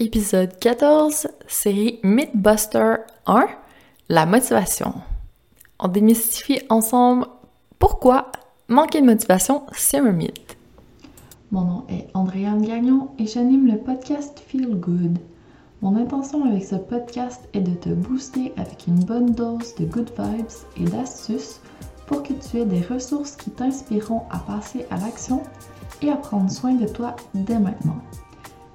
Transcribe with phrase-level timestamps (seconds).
[0.00, 3.46] Épisode 14, série Mythbuster 1,
[4.08, 4.92] la motivation.
[5.78, 7.26] On démystifie ensemble
[7.78, 8.32] pourquoi
[8.66, 10.56] manquer de motivation, c'est un mythe.
[11.52, 15.16] Mon nom est Andréane Gagnon et j'anime le podcast Feel Good.
[15.80, 20.10] Mon intention avec ce podcast est de te booster avec une bonne dose de good
[20.18, 21.60] vibes et d'astuces
[22.08, 25.44] pour que tu aies des ressources qui t'inspireront à passer à l'action
[26.02, 28.02] et à prendre soin de toi dès maintenant.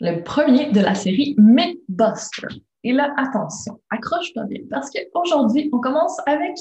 [0.00, 2.48] le premier de la série Mythbuster.
[2.84, 6.56] Et là, attention, accroche-toi bien, parce qu'aujourd'hui, on commence avec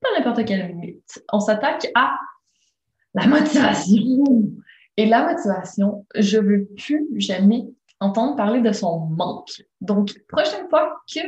[0.00, 1.24] pas n'importe quelle mythe.
[1.32, 2.18] On s'attaque à
[3.14, 4.24] la motivation.
[4.98, 7.66] Et la motivation, je veux plus jamais
[8.00, 9.62] entendre parler de son manque.
[9.80, 11.20] Donc, prochaine fois que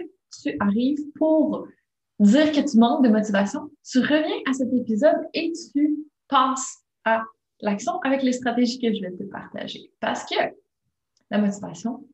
[0.43, 1.67] tu arrives pour
[2.19, 5.99] dire que tu manques de motivation, tu reviens à cet épisode et tu
[6.29, 7.23] passes à
[7.61, 9.91] l'action avec les stratégies que je vais te partager.
[10.01, 10.35] Parce que
[11.31, 12.05] la motivation,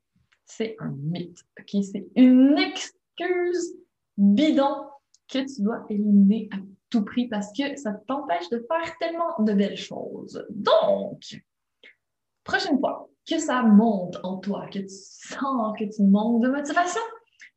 [0.45, 1.39] c'est un mythe.
[1.59, 1.83] OK?
[1.83, 3.77] C'est une excuse
[4.17, 4.89] bidon
[5.29, 6.57] que tu dois éliminer à
[6.91, 10.45] tout prix parce que ça t'empêche de faire tellement de belles choses.
[10.51, 11.23] Donc,
[12.45, 17.01] prochaine fois que ça monte en toi, que tu sens que tu manques de motivation,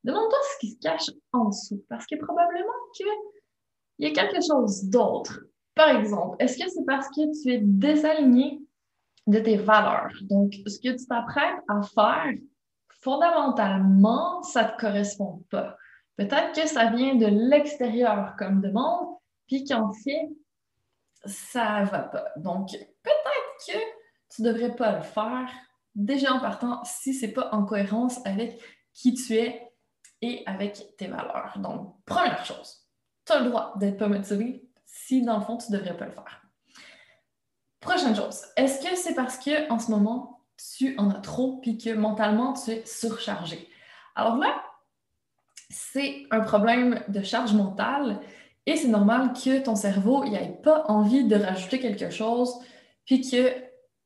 [0.04, 3.06] demande-toi ce qui se cache en dessous parce que probablement qu'il
[4.00, 5.42] y a quelque chose d'autre.
[5.76, 8.62] Par exemple, est-ce que c'est parce que tu es désaligné
[9.28, 10.14] de tes valeurs.
[10.24, 12.34] Donc, ce que tu t'apprêtes à faire,
[13.02, 15.78] fondamentalement, ça ne te correspond pas.
[16.16, 19.18] Peut-être que ça vient de l'extérieur comme demande,
[19.48, 20.30] puis qu'en fait,
[21.26, 22.26] ça ne va pas.
[22.38, 23.80] Donc, peut-être que
[24.30, 25.50] tu ne devrais pas le faire
[25.94, 28.60] déjà en partant si ce n'est pas en cohérence avec
[28.94, 29.72] qui tu es
[30.22, 31.58] et avec tes valeurs.
[31.60, 32.88] Donc, première chose,
[33.26, 36.06] tu as le droit d'être pas motivé si dans le fond, tu ne devrais pas
[36.06, 36.47] le faire.
[37.80, 40.42] Prochaine chose, est-ce que c'est parce que en ce moment,
[40.78, 43.70] tu en as trop puis que mentalement, tu es surchargé?
[44.16, 44.64] Alors là,
[45.70, 48.20] c'est un problème de charge mentale
[48.66, 52.54] et c'est normal que ton cerveau n'ait pas envie de rajouter quelque chose
[53.06, 53.50] puis que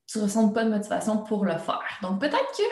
[0.07, 1.99] tu ne ressentes pas de motivation pour le faire.
[2.01, 2.63] Donc peut-être que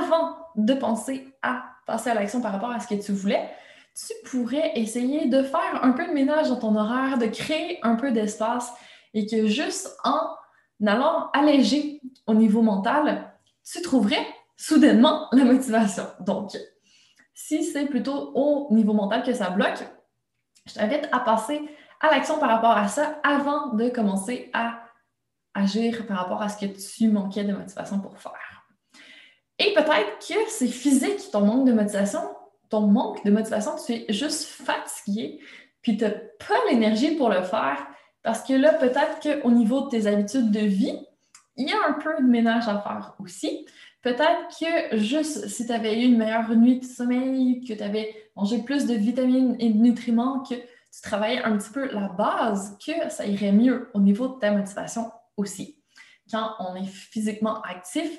[0.00, 3.48] avant de penser à passer à l'action par rapport à ce que tu voulais,
[3.94, 7.94] tu pourrais essayer de faire un peu de ménage dans ton horaire, de créer un
[7.94, 8.72] peu d'espace
[9.14, 10.20] et que juste en
[10.84, 13.32] allant alléger au niveau mental,
[13.64, 14.26] tu trouverais
[14.56, 16.04] soudainement la motivation.
[16.20, 16.56] Donc,
[17.34, 19.84] si c'est plutôt au niveau mental que ça bloque,
[20.66, 21.60] je t'invite à passer
[22.00, 24.82] à l'action par rapport à ça avant de commencer à
[25.54, 28.32] agir par rapport à ce que tu manquais de motivation pour faire.
[29.58, 32.20] Et peut-être que c'est physique ton manque de motivation,
[32.68, 35.40] ton manque de motivation, tu es juste fatigué,
[35.80, 37.86] puis tu n'as pas l'énergie pour le faire,
[38.26, 40.98] parce que là, peut-être qu'au niveau de tes habitudes de vie,
[41.54, 43.68] il y a un peu de ménage à faire aussi.
[44.02, 48.12] Peut-être que juste si tu avais eu une meilleure nuit de sommeil, que tu avais
[48.34, 52.76] mangé plus de vitamines et de nutriments, que tu travaillais un petit peu la base,
[52.84, 55.80] que ça irait mieux au niveau de ta motivation aussi.
[56.28, 58.10] Quand on est physiquement actif,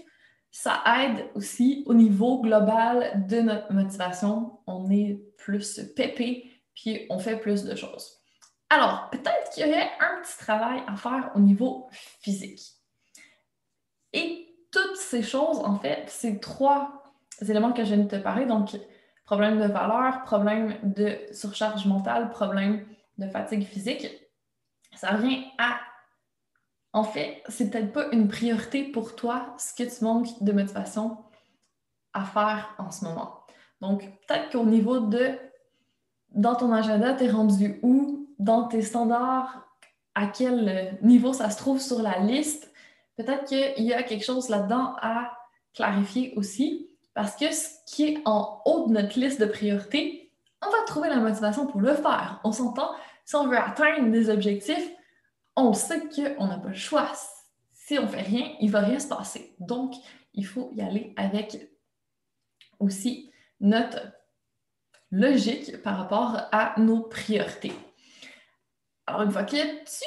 [0.51, 4.59] ça aide aussi au niveau global de notre motivation.
[4.67, 8.16] On est plus pépé, puis on fait plus de choses.
[8.69, 12.61] Alors, peut-être qu'il y aurait un petit travail à faire au niveau physique.
[14.13, 17.03] Et toutes ces choses, en fait, ces trois
[17.41, 18.77] éléments que je viens de te parler, donc
[19.25, 22.85] problème de valeur, problème de surcharge mentale, problème
[23.17, 24.07] de fatigue physique,
[24.95, 25.79] ça revient à
[26.93, 31.17] en fait, c'est peut-être pas une priorité pour toi ce que tu manques de motivation
[32.13, 33.43] à faire en ce moment.
[33.81, 35.37] Donc, peut-être qu'au niveau de
[36.29, 38.26] dans ton agenda, tu es rendu où?
[38.39, 39.67] Dans tes standards,
[40.15, 42.71] à quel niveau ça se trouve sur la liste?
[43.15, 45.37] Peut-être qu'il y a quelque chose là-dedans à
[45.73, 50.31] clarifier aussi, parce que ce qui est en haut de notre liste de priorités,
[50.65, 52.39] on va trouver la motivation pour le faire.
[52.43, 52.91] On s'entend,
[53.25, 54.91] si on veut atteindre des objectifs,
[55.55, 57.11] on sait qu'on n'a pas le choix.
[57.73, 59.55] Si on ne fait rien, il ne va rien se passer.
[59.59, 59.93] Donc,
[60.33, 61.69] il faut y aller avec
[62.79, 63.99] aussi notre
[65.09, 67.73] logique par rapport à nos priorités.
[69.09, 70.03] Alors, une fois que tu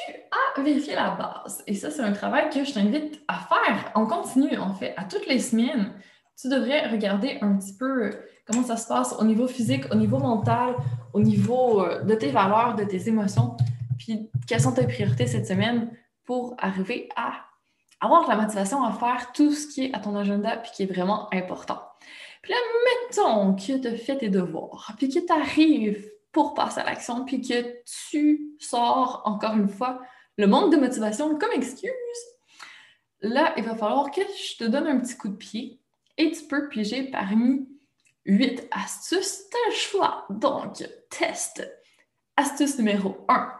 [0.59, 4.05] as vérifié la base, et ça, c'est un travail que je t'invite à faire en
[4.05, 5.91] continu, en fait, à toutes les semaines,
[6.39, 8.11] tu devrais regarder un petit peu
[8.45, 10.75] comment ça se passe au niveau physique, au niveau mental,
[11.13, 13.57] au niveau euh, de tes valeurs, de tes émotions,
[13.97, 15.91] puis quelles sont tes priorités cette semaine
[16.23, 17.33] pour arriver à
[18.01, 20.93] avoir la motivation à faire tout ce qui est à ton agenda puis qui est
[20.93, 21.81] vraiment important.
[22.41, 26.79] Puis là, mettons que tu as fait tes devoirs, puis que tu arrives pour passer
[26.79, 30.01] à l'action, puis que tu sors encore une fois
[30.37, 31.91] le manque de motivation comme excuse.
[33.21, 35.79] Là, il va falloir que je te donne un petit coup de pied
[36.17, 37.67] et tu peux piger parmi
[38.25, 39.49] huit astuces.
[39.49, 40.25] Tu as le choix.
[40.29, 41.69] Donc, test.
[42.37, 43.53] Astuce numéro 1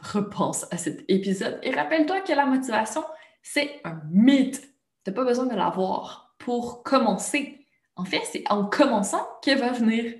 [0.00, 3.04] repense à cet épisode et rappelle-toi que la motivation,
[3.42, 4.60] c'est un mythe.
[5.04, 7.66] Tu n'as pas besoin de l'avoir pour commencer.
[7.96, 10.14] En fait, c'est en commençant qu'elle va venir.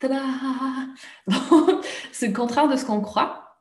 [2.12, 3.56] c'est le contraire de ce qu'on croit.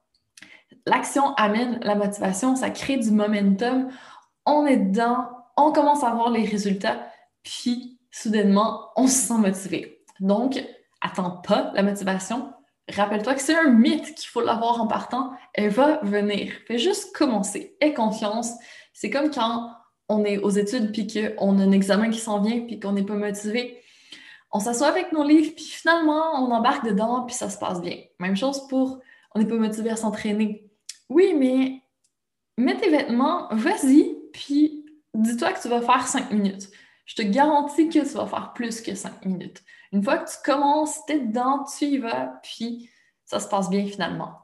[0.86, 3.90] L'action amène la motivation, ça crée du momentum.
[4.46, 7.08] On est dedans, on commence à voir les résultats,
[7.44, 10.04] puis soudainement, on se sent motivé.
[10.20, 10.64] Donc,
[11.02, 12.54] attends pas la motivation,
[12.94, 15.32] Rappelle-toi que c'est un mythe qu'il faut l'avoir en partant.
[15.54, 16.52] Elle va venir.
[16.68, 17.76] Fais juste commencer.
[17.82, 18.52] Aie confiance.
[18.94, 19.72] C'est comme quand
[20.08, 23.04] on est aux études puis qu'on a un examen qui s'en vient puis qu'on n'est
[23.04, 23.82] pas motivé.
[24.56, 27.98] On s'assoit avec nos livres puis finalement on embarque dedans puis ça se passe bien.
[28.20, 29.02] Même chose pour
[29.34, 30.72] on n'est pas motivé à s'entraîner.
[31.10, 31.82] Oui, mais
[32.58, 36.70] mets tes vêtements, vas-y puis dis-toi que tu vas faire cinq minutes.
[37.06, 39.62] Je te garantis que tu vas faire plus que cinq minutes.
[39.92, 42.90] Une fois que tu commences, tu es dedans, tu y vas, puis
[43.26, 44.40] ça se passe bien finalement.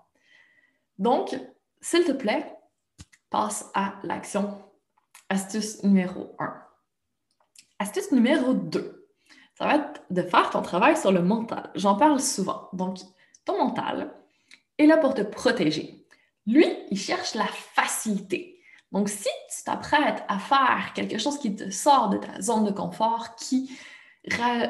[0.97, 1.39] Donc,
[1.79, 2.53] s'il te plaît,
[3.29, 4.61] passe à l'action.
[5.29, 6.53] Astuce numéro 1.
[7.79, 9.00] Astuce numéro 2,
[9.61, 11.69] ça va être de faire ton travail sur le mental.
[11.75, 12.69] J'en parle souvent.
[12.73, 12.97] Donc,
[13.45, 14.11] ton mental
[14.79, 16.03] est là pour te protéger.
[16.47, 18.59] Lui, il cherche la facilité.
[18.91, 22.71] Donc, si tu t'apprêtes à faire quelque chose qui te sort de ta zone de
[22.71, 23.71] confort, qui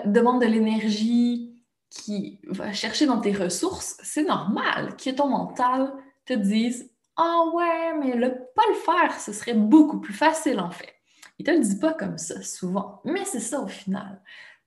[0.05, 5.93] demande de l'énergie, qui va chercher dans tes ressources, c'est normal que ton mental
[6.25, 10.71] te dise Ah ouais, mais le pas le faire, ce serait beaucoup plus facile en
[10.71, 10.93] fait.
[11.39, 14.21] Il te le dit pas comme ça souvent, mais c'est ça au final.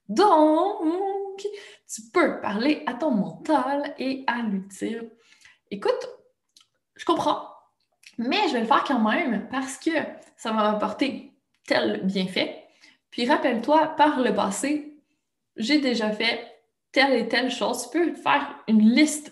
[0.09, 1.41] Donc,
[1.87, 5.03] tu peux parler à ton mental et à lui dire
[5.71, 6.09] Écoute,
[6.95, 7.49] je comprends,
[8.17, 9.91] mais je vais le faire quand même parce que
[10.37, 11.33] ça va m'apporter
[11.65, 12.65] tel bienfait
[13.15, 14.93] puis rappelle-toi, par le passé,
[15.55, 16.45] j'ai déjà fait
[16.91, 17.89] telle et telle chose.
[17.89, 19.31] Tu peux faire une liste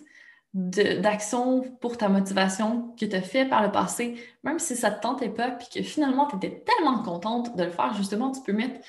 [0.54, 4.16] d'actions pour ta motivation que tu as fait par le passé,
[4.46, 7.64] même si ça ne te tentait pas, puis que finalement tu étais tellement contente de
[7.66, 8.80] le faire, justement, tu peux mettre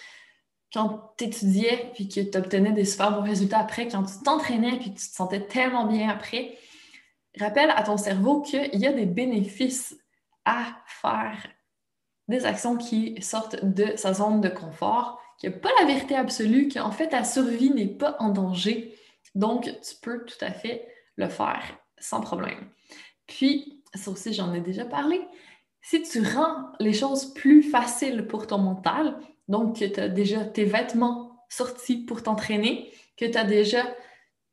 [0.74, 4.76] quand tu étudiais, puis que tu obtenais des super bons résultats après, quand tu t'entraînais,
[4.78, 6.58] puis que tu te sentais tellement bien après.
[7.38, 9.96] Rappelle à ton cerveau qu'il y a des bénéfices
[10.44, 11.38] à faire
[12.26, 16.16] des actions qui sortent de sa zone de confort, qu'il n'y a pas la vérité
[16.16, 18.96] absolue, qu'en fait ta survie n'est pas en danger.
[19.34, 21.62] Donc, tu peux tout à fait le faire
[21.98, 22.68] sans problème.
[23.26, 25.20] Puis, ça aussi, j'en ai déjà parlé,
[25.82, 30.44] si tu rends les choses plus faciles pour ton mental, donc que tu as déjà
[30.44, 33.82] tes vêtements sortis pour t'entraîner, que tu as déjà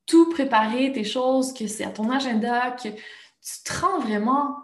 [0.06, 4.56] tout préparé, tes choses, que c'est à ton agenda, que tu te rends vraiment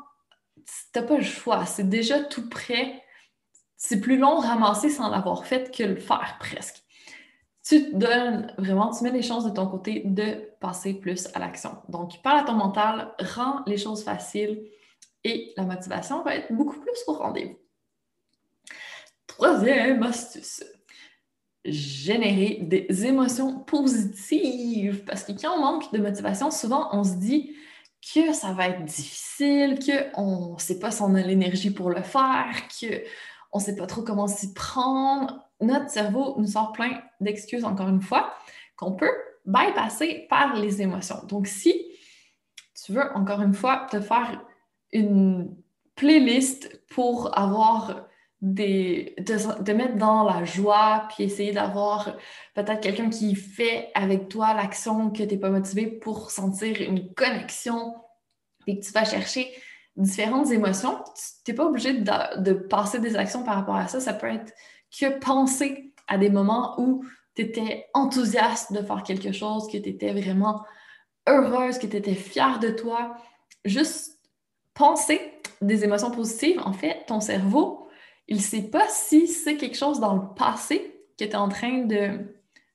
[0.92, 1.66] t'as pas le choix.
[1.66, 3.04] C'est déjà tout prêt.
[3.76, 6.84] C'est plus long ramasser sans l'avoir fait que le faire presque.
[7.64, 11.78] tu donnes vraiment, tu mets les chances de ton côté de passer plus à l'action.
[11.90, 14.64] Donc, parle à ton mental, rends les choses faciles
[15.24, 17.58] et la motivation va être beaucoup plus au rendez-vous.
[19.38, 20.64] Troisième astuce,
[21.64, 25.04] générer des émotions positives.
[25.06, 27.56] Parce que quand on manque de motivation, souvent on se dit
[28.02, 32.02] que ça va être difficile, qu'on ne sait pas si on a l'énergie pour le
[32.02, 32.48] faire,
[32.80, 35.48] qu'on ne sait pas trop comment s'y prendre.
[35.62, 38.34] Notre cerveau nous sort plein d'excuses, encore une fois,
[38.76, 39.14] qu'on peut
[39.46, 41.24] bypasser par les émotions.
[41.28, 41.80] Donc, si
[42.84, 44.44] tu veux, encore une fois, te faire
[44.92, 45.56] une
[45.96, 48.08] playlist pour avoir
[48.42, 52.16] des, de, mettre dans la joie, puis essayer d'avoir
[52.54, 57.14] peut-être quelqu'un qui fait avec toi l'action que tu n'es pas motivé pour sentir une
[57.14, 57.96] connexion,
[58.68, 59.52] et que tu vas chercher
[59.96, 61.04] différentes émotions.
[61.44, 64.00] Tu n'es pas obligé de, de, passer des actions par rapport à ça.
[64.00, 64.54] Ça peut être
[64.92, 67.04] que penser à des moments où
[67.36, 70.64] tu étais enthousiaste de faire quelque chose, que tu étais vraiment
[71.28, 73.18] heureuse, que tu étais fière de toi.
[73.66, 74.20] Juste
[74.74, 75.20] penser
[75.62, 77.87] des émotions positives, en fait, ton cerveau
[78.28, 81.50] il ne sait pas si c'est quelque chose dans le passé que tu es en
[81.50, 82.20] train de,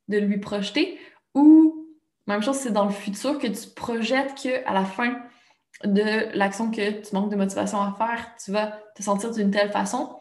[0.09, 0.99] de lui projeter
[1.35, 1.89] ou,
[2.27, 5.17] même chose, c'est dans le futur que tu projettes qu'à la fin
[5.85, 9.71] de l'action que tu manques de motivation à faire, tu vas te sentir d'une telle
[9.71, 10.17] façon.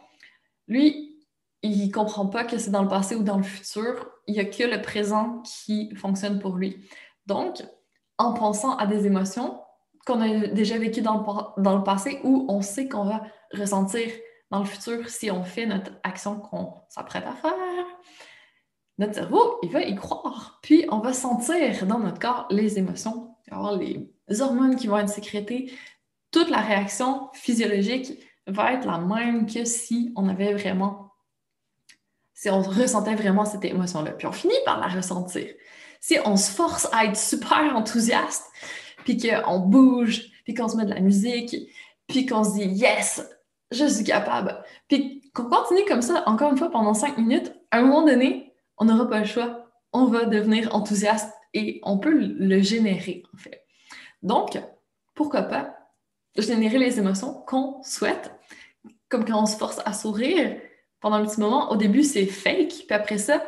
[0.67, 1.19] Lui,
[1.61, 4.09] il ne comprend pas que c'est dans le passé ou dans le futur.
[4.27, 6.83] Il n'y a que le présent qui fonctionne pour lui.
[7.27, 7.61] Donc,
[8.17, 9.59] en pensant à des émotions
[10.05, 13.23] qu'on a déjà vécues dans le, dans le passé ou on sait qu'on va
[13.53, 14.09] ressentir
[14.51, 17.85] dans le futur, si on fait notre action qu'on s'apprête à faire,
[18.97, 20.59] notre cerveau, il va y croire.
[20.61, 23.35] Puis, on va sentir dans notre corps les émotions,
[23.79, 25.73] les hormones qui vont être sécrétées.
[26.31, 31.13] Toute la réaction physiologique va être la même que si on avait vraiment,
[32.33, 34.11] si on ressentait vraiment cette émotion-là.
[34.11, 35.47] Puis, on finit par la ressentir.
[36.01, 38.43] Si on se force à être super enthousiaste,
[39.05, 41.55] puis qu'on bouge, puis qu'on se met de la musique,
[42.07, 43.21] puis qu'on se dit yes,
[43.71, 44.63] je suis capable.
[44.87, 48.53] Puis qu'on continue comme ça, encore une fois, pendant cinq minutes, à un moment donné,
[48.77, 49.65] on n'aura pas le choix.
[49.93, 53.65] On va devenir enthousiaste et on peut le générer, en fait.
[54.23, 54.61] Donc,
[55.15, 55.75] pourquoi pas
[56.37, 58.31] générer les émotions qu'on souhaite,
[59.09, 60.57] comme quand on se force à sourire
[60.99, 61.71] pendant un petit moment.
[61.71, 63.43] Au début, c'est fake, puis après ça,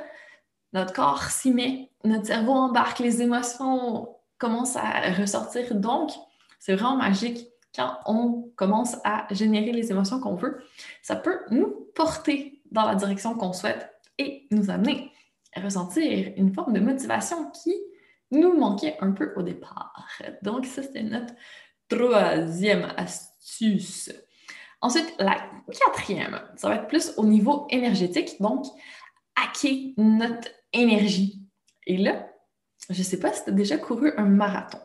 [0.73, 5.73] notre corps s'y met, notre cerveau embarque, les émotions commencent à ressortir.
[5.75, 6.11] Donc,
[6.59, 10.63] c'est vraiment magique quand on commence à générer les émotions qu'on veut,
[11.01, 15.11] ça peut nous porter dans la direction qu'on souhaite et nous amener
[15.55, 17.73] à ressentir une forme de motivation qui
[18.31, 20.07] nous manquait un peu au départ.
[20.41, 21.33] Donc, ça, c'était notre
[21.87, 24.11] troisième astuce.
[24.81, 25.37] Ensuite, la
[25.71, 28.65] quatrième, ça va être plus au niveau énergétique, donc
[29.35, 31.41] hacker notre énergie.
[31.87, 32.27] Et là,
[32.89, 34.79] je ne sais pas si tu as déjà couru un marathon,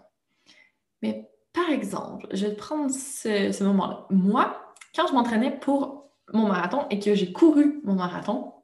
[1.02, 1.27] mais
[1.68, 4.06] par exemple, je vais prendre ce, moment-là.
[4.08, 8.54] Moi, quand je m'entraînais pour mon marathon et que j'ai couru mon marathon,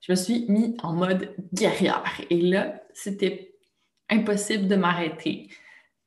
[0.00, 2.18] je me suis mis en mode guerrière.
[2.30, 3.56] Et là, c'était
[4.08, 5.50] impossible de m'arrêter.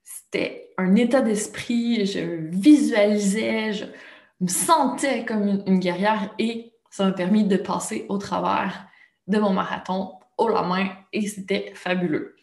[0.01, 3.85] C'était un état d'esprit, je visualisais, je
[4.39, 8.87] me sentais comme une, une, guerrière et ça m'a permis de passer au travers
[9.27, 12.35] de mon marathon haut la main et c'était fabuleux.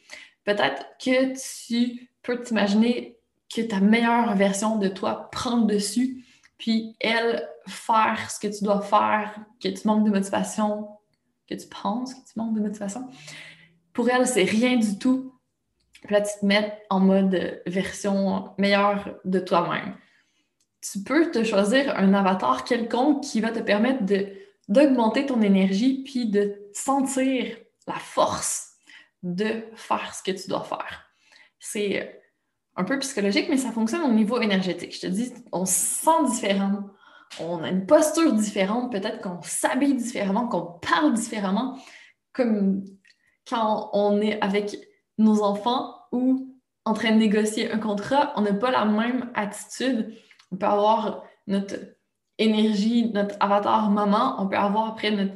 [0.45, 1.35] Peut-être que
[1.67, 3.18] tu peux t'imaginer
[3.59, 6.25] que ta meilleure version de toi prend le dessus,
[6.59, 10.89] puis elle, faire ce que tu dois faire, que tu manques de motivation,
[11.49, 13.09] que tu penses que tu manques de motivation.
[13.93, 15.35] Pour elle, c'est rien du tout.
[16.03, 19.97] Puis là, tu te mets en mode version meilleure de toi-même.
[20.81, 24.05] Tu peux te choisir un avatar quelconque qui va te permettre
[24.69, 27.57] d'augmenter ton énergie puis de sentir
[27.89, 28.75] la force
[29.25, 31.11] de faire ce que tu dois faire.
[31.59, 32.21] C'est
[32.79, 34.95] un peu psychologique, mais ça fonctionne au niveau énergétique.
[34.95, 36.85] Je te dis, on se sent différent,
[37.41, 41.77] on a une posture différente, peut-être qu'on s'habille différemment, qu'on parle différemment,
[42.33, 42.85] comme
[43.49, 44.77] quand on est avec
[45.19, 50.15] nos enfants ou en train de négocier un contrat, on n'a pas la même attitude.
[50.53, 51.75] On peut avoir notre
[52.39, 55.35] énergie, notre avatar maman, on peut avoir après notre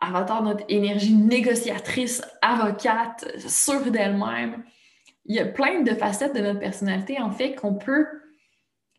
[0.00, 4.64] avatar, notre énergie négociatrice, avocate, sûre d'elle-même
[5.30, 8.04] il y a plein de facettes de notre personnalité, en fait, qu'on peut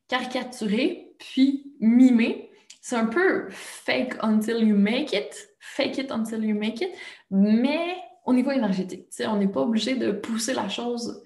[0.08, 2.50] caricaturer puis mimer.
[2.80, 6.90] C'est un peu fake until you make it, fake it until you make it,
[7.30, 9.10] mais au niveau énergétique.
[9.28, 11.22] On n'est pas obligé de pousser la chose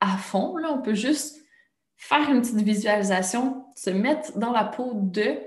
[0.00, 0.56] à fond.
[0.66, 1.44] On peut juste
[1.96, 5.40] faire une petite visualisation, se mettre dans la peau de,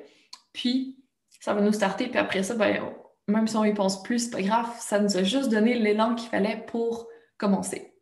[0.53, 1.03] puis
[1.39, 2.93] ça va nous starter, puis après ça, ben,
[3.27, 6.13] même si on y pense plus, c'est pas grave, ça nous a juste donné l'élan
[6.13, 7.07] qu'il fallait pour
[7.39, 7.94] commencer.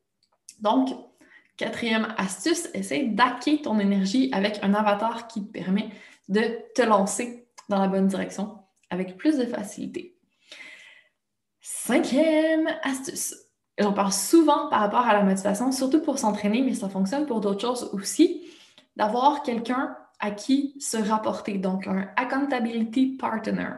[0.63, 0.89] Donc,
[1.57, 5.89] quatrième astuce, essaie d'hacker ton énergie avec un avatar qui te permet
[6.29, 6.41] de
[6.73, 8.57] te lancer dans la bonne direction
[8.89, 10.17] avec plus de facilité.
[11.59, 13.35] Cinquième astuce.
[13.77, 17.41] J'en parle souvent par rapport à la motivation, surtout pour s'entraîner, mais ça fonctionne pour
[17.41, 18.47] d'autres choses aussi,
[18.95, 23.71] d'avoir quelqu'un à qui se rapporter, donc un accountability partner.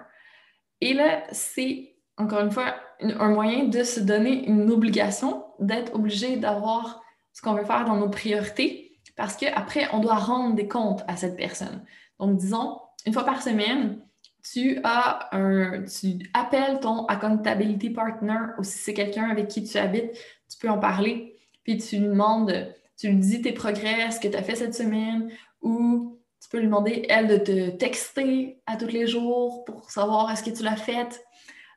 [0.82, 6.38] Et là, c'est encore une fois un moyen de se donner une obligation, d'être obligé
[6.38, 7.02] d'avoir
[7.34, 11.16] ce qu'on veut faire dans nos priorités, parce qu'après, on doit rendre des comptes à
[11.16, 11.84] cette personne.
[12.20, 14.02] Donc, disons, une fois par semaine,
[14.44, 19.78] tu as un, tu appelles ton accountability partner ou si c'est quelqu'un avec qui tu
[19.78, 20.12] habites,
[20.50, 24.28] tu peux en parler, puis tu lui demandes, tu lui dis tes progrès, ce que
[24.28, 25.30] tu as fait cette semaine,
[25.62, 30.32] ou tu peux lui demander, elle, de te texter à tous les jours pour savoir
[30.32, 31.26] est-ce que tu l'as fait.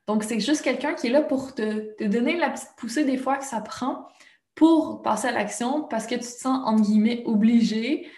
[0.09, 3.37] Donc, c'est juste quelqu'un qui est là pour te, donner la petite poussée des fois
[3.37, 4.07] que ça prend
[4.55, 8.09] pour passer à l'action parce que tu te sens, entre guillemets, obligé.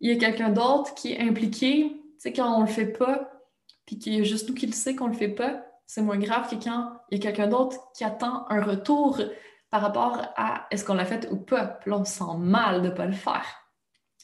[0.00, 1.92] Il y a quelqu'un d'autre qui est impliqué.
[1.92, 3.30] Tu sais, quand on le fait pas,
[3.86, 6.18] puis qu'il y a juste nous qui le sait qu'on le fait pas, c'est moins
[6.18, 9.20] grave que quand il y a quelqu'un d'autre qui attend un retour
[9.70, 11.66] par rapport à est-ce qu'on l'a fait ou pas.
[11.66, 13.46] Puis là, on sent mal de ne pas le faire.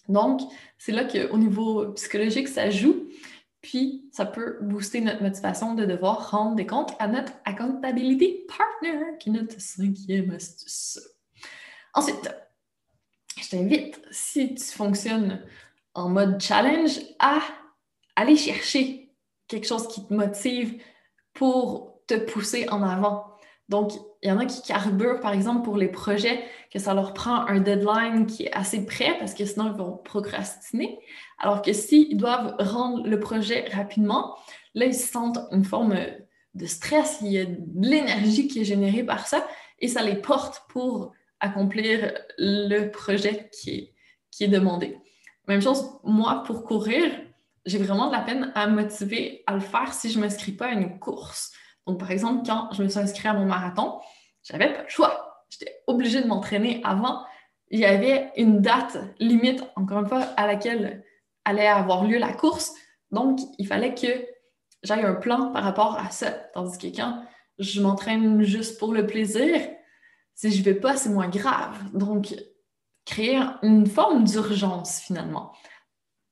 [0.08, 0.40] Donc,
[0.78, 3.04] c'est là qu'au niveau psychologique, ça joue.
[3.64, 9.16] Puis, ça peut booster notre motivation de devoir rendre des comptes à notre accountability partner,
[9.18, 11.00] qui est notre cinquième astuce.
[11.94, 12.30] Ensuite,
[13.40, 15.42] je t'invite, si tu fonctionnes
[15.94, 17.40] en mode challenge, à
[18.16, 19.16] aller chercher
[19.48, 20.82] quelque chose qui te motive
[21.32, 23.24] pour te pousser en avant.
[23.70, 23.92] Donc,
[24.24, 27.46] il y en a qui carburent, par exemple, pour les projets, que ça leur prend
[27.46, 30.98] un deadline qui est assez près parce que sinon, ils vont procrastiner.
[31.38, 34.34] Alors que s'ils doivent rendre le projet rapidement,
[34.74, 35.94] là, ils sentent une forme
[36.54, 39.46] de stress, il y a de l'énergie qui est générée par ça
[39.78, 43.94] et ça les porte pour accomplir le projet qui est,
[44.30, 44.98] qui est demandé.
[45.48, 47.04] Même chose, moi, pour courir,
[47.66, 50.52] j'ai vraiment de la peine à me motiver à le faire si je ne m'inscris
[50.52, 51.52] pas à une course.
[51.86, 54.00] Donc, par exemple, quand je me suis inscrite à mon marathon,
[54.44, 55.44] j'avais pas le choix.
[55.50, 57.24] J'étais obligée de m'entraîner avant.
[57.70, 61.04] Il y avait une date limite, encore une fois, à laquelle
[61.44, 62.74] allait avoir lieu la course.
[63.10, 64.26] Donc, il fallait que
[64.82, 66.30] j'aille un plan par rapport à ça.
[66.30, 67.24] Tandis que quand
[67.58, 69.60] je m'entraîne juste pour le plaisir,
[70.34, 71.76] si je ne vais pas, c'est moins grave.
[71.92, 72.34] Donc,
[73.04, 75.52] créer une forme d'urgence finalement.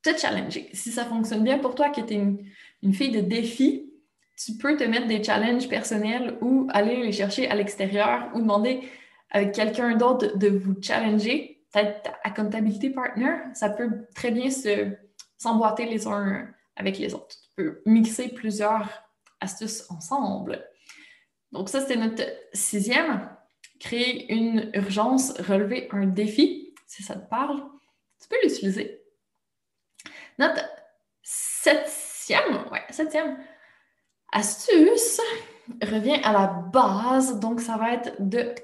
[0.03, 0.69] Te challenger.
[0.73, 2.45] Si ça fonctionne bien pour toi, que tu es une,
[2.83, 3.92] une fille de défi,
[4.37, 8.89] tu peux te mettre des challenges personnels ou aller les chercher à l'extérieur ou demander
[9.31, 11.65] avec quelqu'un d'autre de vous challenger.
[11.73, 14.93] Peut-être accountability partner, ça peut très bien se,
[15.39, 17.37] s'emboîter les uns avec les autres.
[17.41, 18.89] Tu peux mixer plusieurs
[19.41, 20.65] astuces ensemble.
[21.51, 23.29] Donc ça, c'était notre sixième.
[23.81, 27.63] Créer une urgence, relever un défi, si ça te parle,
[28.21, 29.03] tu peux l'utiliser.
[30.39, 30.63] Notre
[31.23, 33.39] septième, ouais, septième,
[34.33, 35.21] astuce
[35.83, 38.55] revient à la base, donc ça va être de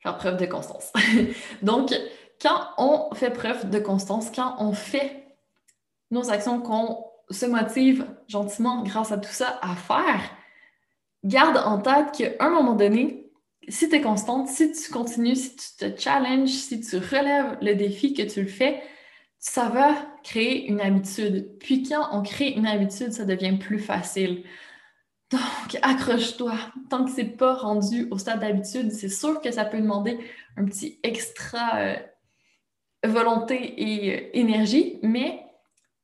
[0.00, 0.92] faire preuve de constance.
[1.62, 1.94] donc,
[2.40, 5.36] quand on fait preuve de constance, quand on fait
[6.10, 10.20] nos actions qu'on se motive gentiment grâce à tout ça à faire,
[11.22, 13.30] garde en tête qu'à un moment donné,
[13.68, 17.74] si tu es constante, si tu continues, si tu te challenges, si tu relèves le
[17.74, 18.82] défi que tu le fais,
[19.40, 21.58] ça va créer une habitude.
[21.58, 24.44] Puis quand on crée une habitude, ça devient plus facile.
[25.30, 26.54] Donc, accroche-toi.
[26.90, 30.18] Tant que c'est pas rendu au stade d'habitude, c'est sûr que ça peut demander
[30.56, 31.96] un petit extra euh,
[33.04, 35.42] volonté et euh, énergie, mais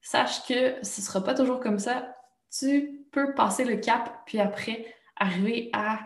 [0.01, 2.17] sache que ce sera pas toujours comme ça.
[2.57, 5.99] Tu peux passer le cap, puis après arriver à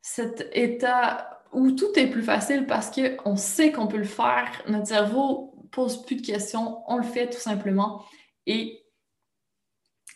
[0.00, 4.62] cet état où tout est plus facile parce qu'on sait qu'on peut le faire.
[4.68, 8.04] Notre cerveau pose plus de questions, on le fait tout simplement
[8.46, 8.84] et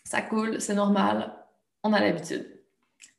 [0.05, 1.35] ça coule, c'est normal,
[1.83, 2.63] on a l'habitude.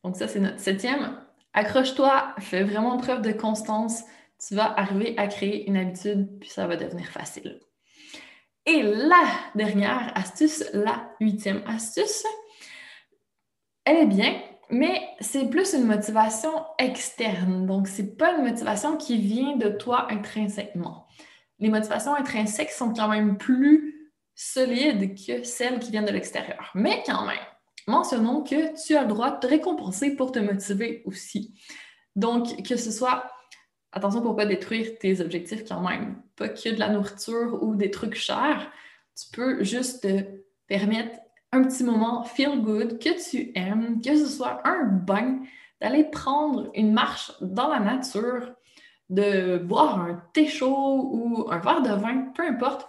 [0.02, 1.20] Donc ça, c'est notre septième.
[1.52, 4.02] Accroche-toi, fais vraiment preuve de constance,
[4.46, 7.60] tu vas arriver à créer une habitude, puis ça va devenir facile.
[8.64, 9.24] Et la
[9.54, 12.24] dernière astuce, la huitième astuce,
[13.84, 17.66] elle est bien, mais c'est plus une motivation externe.
[17.66, 21.07] Donc, c'est pas une motivation qui vient de toi intrinsèquement
[21.58, 26.70] les motivations intrinsèques sont quand même plus solides que celles qui viennent de l'extérieur.
[26.74, 27.36] Mais quand même,
[27.86, 31.60] mentionnons que tu as le droit de te récompenser pour te motiver aussi.
[32.14, 33.30] Donc, que ce soit,
[33.92, 37.74] attention pour ne pas détruire tes objectifs quand même, pas que de la nourriture ou
[37.74, 38.70] des trucs chers,
[39.16, 40.22] tu peux juste te
[40.68, 41.18] permettre
[41.50, 45.40] un petit moment feel good que tu aimes, que ce soit un bain,
[45.80, 48.52] d'aller prendre une marche dans la nature,
[49.08, 52.88] de boire un thé chaud ou un verre de vin, peu importe,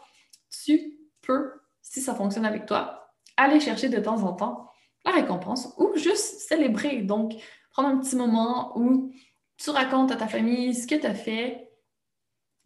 [0.49, 1.51] tu peux,
[1.81, 4.69] si ça fonctionne avec toi, aller chercher de temps en temps
[5.05, 7.01] la récompense ou juste célébrer.
[7.01, 7.33] Donc,
[7.71, 9.11] prendre un petit moment où
[9.57, 11.71] tu racontes à ta famille ce que tu as fait,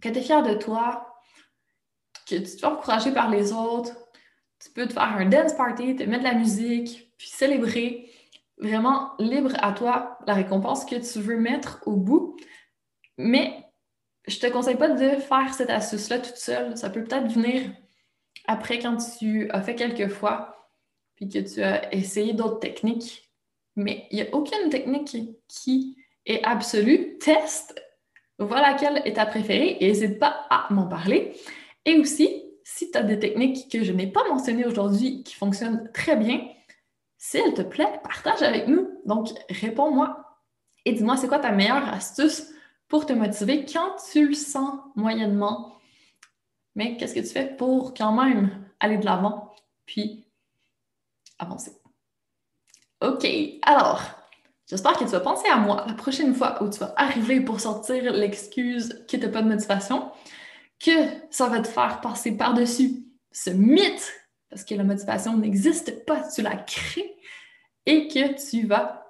[0.02, 1.14] que tu es fier de toi,
[2.28, 3.96] que tu te fais encourager par les autres.
[4.60, 8.10] Tu peux te faire un dance party, te mettre de la musique, puis célébrer.
[8.58, 12.38] Vraiment libre à toi la récompense que tu veux mettre au bout.
[13.18, 13.66] Mais
[14.28, 16.78] je te conseille pas de faire cette astuce-là toute seule.
[16.78, 17.72] Ça peut peut-être venir
[18.46, 20.70] après quand tu as fait quelques fois,
[21.16, 23.32] puis que tu as essayé d'autres techniques.
[23.76, 27.18] Mais il n'y a aucune technique qui est absolue.
[27.18, 27.82] Teste,
[28.40, 31.34] vois laquelle est ta préférée et n'hésite pas à m'en parler.
[31.86, 35.90] Et aussi, si tu as des techniques que je n'ai pas mentionnées aujourd'hui qui fonctionnent
[35.94, 36.48] très bien,
[37.18, 39.00] s'il te plaît, partage avec nous.
[39.06, 40.40] Donc, réponds-moi
[40.86, 42.48] et dis-moi c'est quoi ta meilleure astuce
[42.94, 45.80] pour te motiver quand tu le sens moyennement.
[46.76, 49.56] Mais qu'est-ce que tu fais pour quand même aller de l'avant
[49.88, 50.28] puis
[51.40, 51.72] avancer?
[53.02, 53.28] OK,
[53.64, 54.04] alors,
[54.68, 57.60] j'espère que tu vas penser à moi la prochaine fois où tu vas arriver pour
[57.62, 60.12] sortir l'excuse que tu pas de motivation,
[60.80, 60.92] que
[61.32, 64.14] ça va te faire passer par-dessus ce mythe,
[64.52, 67.16] parce que la motivation n'existe pas, tu la crées,
[67.88, 69.04] et que tu vas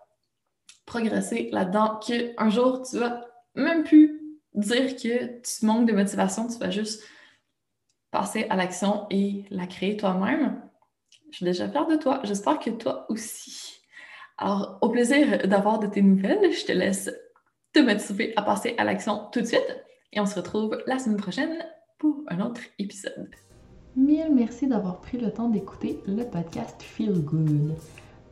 [0.86, 4.22] progresser là-dedans, qu'un jour tu vas même plus
[4.54, 7.04] dire que tu manques de motivation, tu vas juste
[8.12, 10.62] passer à l'action et la créer toi-même.
[11.32, 12.22] Je suis déjà fière de toi.
[12.24, 13.82] J'espère que toi aussi.
[14.38, 16.52] Alors, au plaisir d'avoir de tes nouvelles.
[16.52, 17.12] Je te laisse
[17.74, 19.84] te motiver à passer à l'action tout de suite.
[20.12, 21.66] Et on se retrouve la semaine prochaine
[21.98, 23.32] pour un autre épisode.
[23.96, 27.76] Mille merci d'avoir pris le temps d'écouter le podcast Feel Good.